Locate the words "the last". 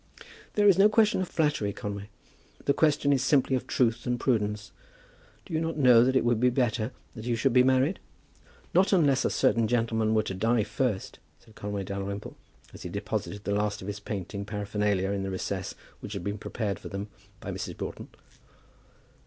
13.43-13.79